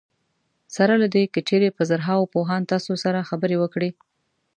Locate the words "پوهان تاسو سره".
2.33-3.27